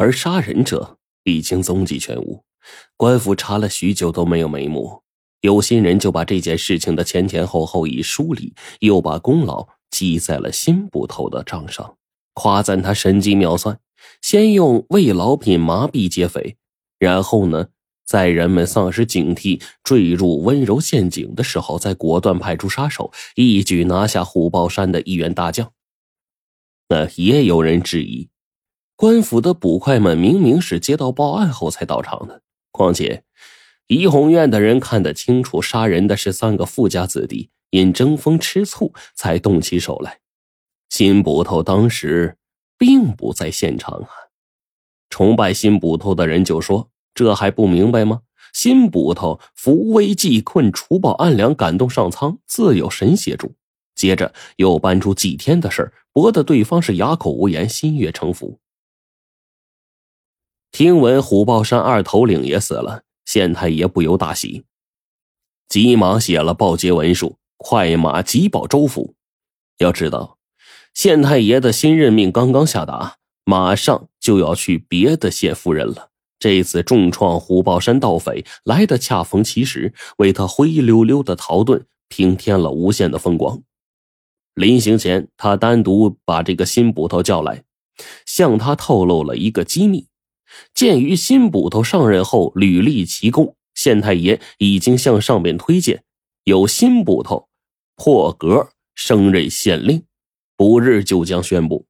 [0.00, 2.42] 而杀人者已经踪迹全无。
[2.96, 5.02] 官府查了许久都没有眉目，
[5.42, 11.98] 有心人就把这件事情的前前后后一梳理，又把功劳记在了辛捕头的账上，
[12.32, 13.78] 夸赞他神机妙算。
[14.22, 16.56] 先用慰劳品麻痹劫匪，
[16.98, 17.68] 然后呢，
[18.06, 25.70] 在人们丧失警惕、坠入温柔陷阱的时候，再果断派出杀手，一举拿下虎豹山的一员大将。
[26.88, 28.30] 那也有人质疑，
[29.00, 33.24] 官府的捕快们明明是接到报案后才到场的，况且
[33.86, 40.18] 怡红院的人看得清楚，杀人的是三个富家子弟，因争风吃醋才动起手来。
[40.90, 42.36] 新捕头当时。
[42.76, 44.08] 并不在现场啊！
[45.10, 48.22] 崇拜新捕头的人就说：“这还不明白吗？
[48.54, 53.54] 新捕头扶危济困、除暴安良、感动上苍，自有神协助。”
[53.94, 58.58] 接着又搬出几天的事儿博得对方是哑口无言、心悦诚服。
[60.72, 64.64] 听闻虎豹山二头领也死了，县太爷不由大喜，
[65.68, 69.14] 急忙写了报捷文书，快马急报州府。
[69.78, 70.38] 要知道。
[70.92, 76.10] 县太爷的新任命刚刚下达，马上就要去别的县赴任了。
[76.38, 83.62] 这次重创虎豹山盗匪来的恰逢其时，为他灰溜溜的逃遁平添了无限的风光。
[84.54, 87.62] 临行前，他单独把这个新捕头叫来，
[88.26, 90.08] 向他透露了一个机密。
[90.74, 96.02] 鉴于新捕头上任后屡立奇功，县太爷已经向上边推荐，
[96.44, 97.48] 有新捕头
[97.96, 100.04] 破格升任县令。
[100.56, 101.86] 不日就将宣布。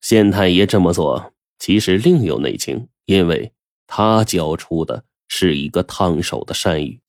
[0.00, 3.52] 县太爷这么做，其实另有内情，因为
[3.86, 7.00] 他交出的是一个烫手的山芋，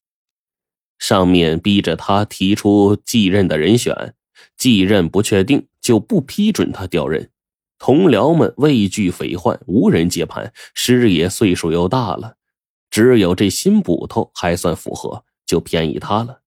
[0.98, 4.14] 上面逼着他提出继任的人选，
[4.58, 7.32] 继任不确定就不批准他调任。
[7.80, 10.54] 同僚们畏惧匪患，无人接盘。
[10.76, 12.36] 师爷岁数又大了，
[12.92, 16.42] 只有这新捕头还算符合，就便宜他了。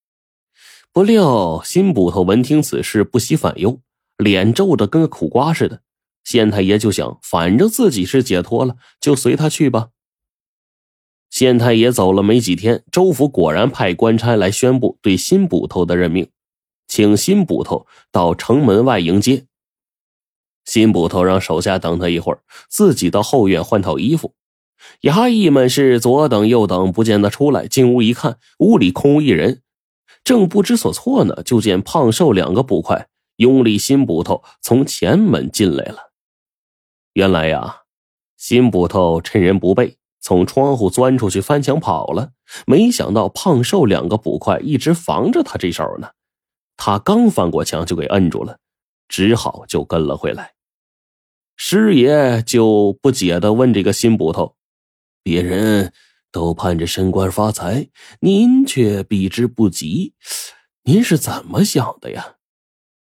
[0.93, 3.81] 不料新捕头闻听此事，不喜反忧，
[4.19, 5.81] 脸皱着跟个苦瓜似的。
[6.23, 9.89] 县太爷就想，反正自己是解脱了，就随他去吧。
[11.31, 16.29] 县太爷走了没几天，州府果然派官差来宣布对新捕头的任命，
[16.87, 19.47] 请新捕头到城门外迎接。
[20.65, 24.35] 新捕头让手下等他一会儿，自己到后院换套衣服。
[25.03, 27.67] 衙役们是左等右等，不见他出来。
[27.67, 29.63] 进屋一看，屋里空无一人。
[30.25, 36.13] 正不知所措呢，就见胖瘦两个捕快拥立新捕头从前门进来了。
[37.15, 37.83] 原来呀，
[38.37, 42.31] 新捕头趁人不备，从窗户钻出去翻墙跑了。
[42.67, 46.11] 没想到胖瘦两个捕快一直防着他这手呢，
[46.77, 48.59] 他刚翻过墙就给摁住了，
[49.13, 50.55] 只好就跟了回来。
[51.55, 54.57] 师爷就不解的问这个新捕头
[55.23, 55.93] ：“别人？”
[56.33, 57.91] 都盼着升官发财，
[58.21, 60.15] 您却避之不及，
[60.85, 62.37] 您是怎么想的呀？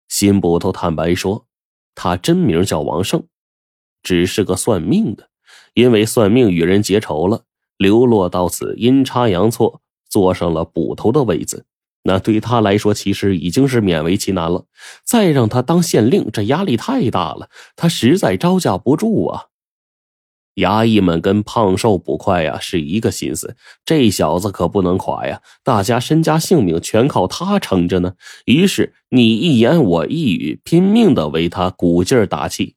[0.08, 1.46] 新捕头坦白说，
[1.94, 3.26] 他真名叫王胜，
[4.02, 5.28] 只是个算命的，
[5.74, 7.44] 因为算命与人结仇了，
[7.76, 11.66] 流落到此，阴差阳错坐上了捕头的位子。
[12.02, 14.66] 那对他来说，其实已经是勉为其难了。
[15.04, 19.46] 再让他当县令，这压力太大了，他实在招架不住啊。
[20.56, 25.40] 衙役们跟胖瘦捕快呀是一个心思，这小子可不能垮呀！
[25.62, 28.14] 大家身家性命全靠他撑着呢。
[28.46, 32.76] 于是你一言我一语，拼命的为他鼓劲儿打气。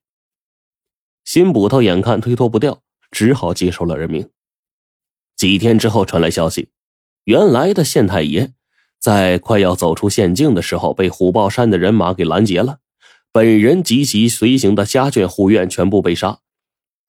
[1.26, 2.82] 新捕头眼看推脱不掉，
[3.12, 4.30] 只好接受了任命。
[5.36, 6.70] 几天之后传来消息，
[7.24, 8.54] 原来的县太爷
[9.04, 12.78] 在快要走出县境的时候，被虎豹山的人马给拦截了，
[13.34, 16.40] 本人及其随行的家眷护院全部被杀。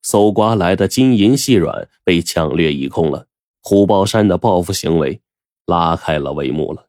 [0.03, 3.29] 搜刮来的金银细软被抢掠一空了，
[3.63, 5.23] 虎豹山的报复行为
[5.67, 6.89] 拉开了帷幕了。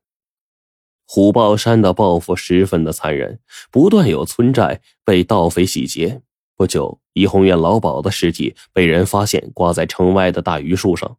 [1.06, 3.40] 虎豹山的报复十分的残忍，
[3.70, 6.24] 不断有村寨被盗匪洗劫。
[6.58, 11.18] 不久，怡红院老鸨的尸体被人发现，挂在城外的大榆树上。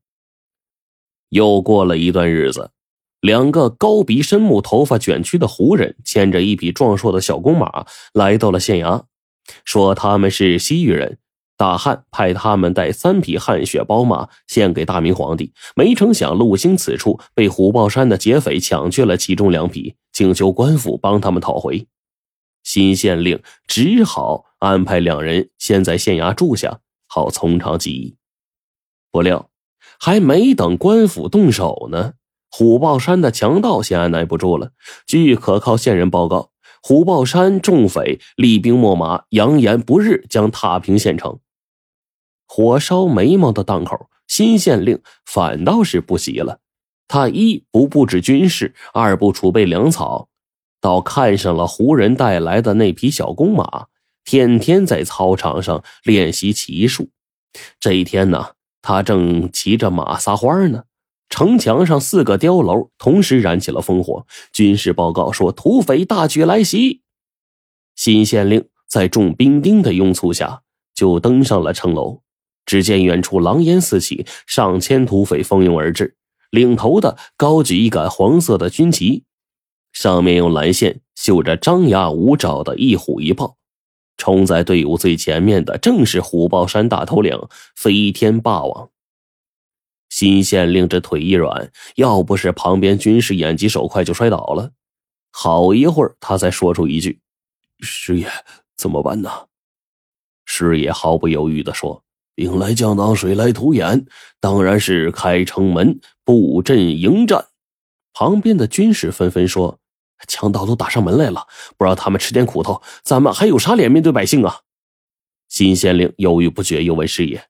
[1.29, 2.73] 又过了一段日子，
[3.27, 9.03] 两个高鼻深目、头发卷曲的胡人牵着一匹壮硕的小公马来到了县衙，
[9.65, 11.19] 说他们是西域人。
[11.57, 21.89] 大汉派他们带三匹汗血宝马献给大明皇帝，没成想路经此处，被虎豹山的劫匪抢去了其中两匹，请求官府帮他们讨回。
[22.63, 28.15] 新县令只好安排两人先在县衙住下，好从长计议。
[29.11, 29.51] 不料，
[29.99, 32.13] 还没等官府动手呢，
[32.51, 34.71] 虎豹山的强盗先按耐不住了。
[35.07, 36.51] 据可靠线人报告，
[36.83, 41.39] 虎豹山众匪厉兵秣马，扬言不日将踏平县城。
[42.47, 46.61] 火烧眉毛的档口，新县令反倒是不急了。
[47.09, 50.29] 他一不布置军事，二不储备粮草，
[50.81, 53.87] 倒看上了胡人带来的那匹小公马，
[54.25, 57.11] 天天在操场上练习骑术。
[57.79, 58.53] 这一天呢，
[58.83, 60.85] 他正骑着马撒欢呢，
[61.29, 64.27] 城墙上四个碉楼同时燃起了烽火。
[64.53, 67.03] 军事报告说，土匪大举来袭。
[67.95, 70.63] 新县令在众兵丁的拥簇下，
[70.95, 72.23] 就登上了城楼。
[72.65, 76.17] 只见远处狼烟四起，上千土匪蜂拥而至。
[76.51, 79.25] 领头的高举一杆黄色的军旗，
[79.93, 83.57] 上面用蓝线绣着张牙舞爪的一虎一豹。
[84.17, 87.39] 冲在队伍最前面的正是虎豹山大头领
[87.77, 88.89] 飞天霸王。
[90.09, 94.73] 新县令这腿一软，要不是旁边军士眼疾手快，就摔倒了。
[95.31, 97.21] 好一会儿，他才说出一句
[97.81, 98.31] ：“师爷，
[98.77, 99.31] 怎么办呢？”
[100.47, 102.03] 师爷毫不犹豫地说。
[102.37, 104.07] 兵来将挡，水来土掩，
[104.41, 107.47] 当然是开城门布阵迎战。
[108.13, 109.79] 旁边的军士纷纷说
[110.29, 111.47] ：“强盗都打上门来了，
[111.79, 114.61] 不让他们吃点苦头，咱们还有啥脸面对百姓啊？”
[115.49, 117.43] 新县令犹豫不决，又问师爷：“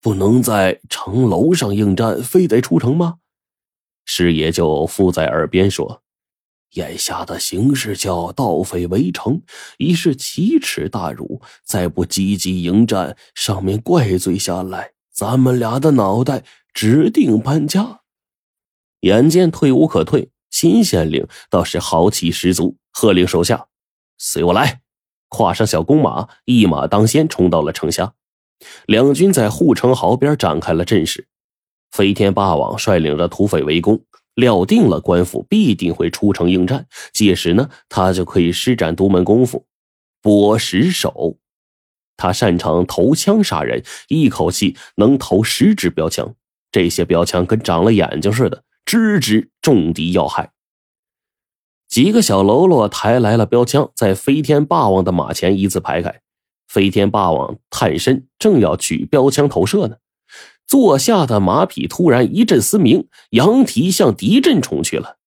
[0.00, 3.16] 不能在城楼上应战，非得出城吗？”
[4.04, 6.02] 师爷就附在耳边说。
[6.72, 9.40] 眼下的形势叫盗匪围城，
[9.78, 11.40] 已是奇耻大辱。
[11.64, 18.00] 再不积极迎战，上面怪罪下来，咱们俩的脑袋指定搬家。
[19.00, 23.68] 眼见退无可退，新县令倒是豪气十足，喝令手下
[24.18, 24.82] ：“随我来！”
[25.28, 28.12] 跨上小公马，一马当先冲到了城下。
[28.86, 31.26] 两军在护城壕边展开了阵势。
[31.90, 34.02] 飞天霸王率领着土匪围攻。
[34.34, 39.66] 料定了官府必定会出城应战，届时呢，他就可以施展独门功夫——
[40.22, 41.38] 剥石手。
[42.16, 46.36] 他擅长投枪杀人，一口气能投十支标枪。
[46.70, 50.52] 这些标枪跟长了眼睛似的，支支重敌要害。
[51.88, 56.20] 几个小喽啰抬来了标枪，在飞天霸王的马前一字排开。
[56.68, 59.96] 飞天霸王探身，正要举标枪投射呢。
[60.66, 65.17] 坐下的马匹突然一阵嘶鸣，扬蹄向敌阵冲去了。